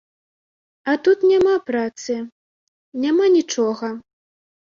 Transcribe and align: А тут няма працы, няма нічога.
А 0.93 0.95
тут 1.07 1.19
няма 1.31 1.53
працы, 1.67 2.15
няма 3.05 3.29
нічога. 3.37 3.93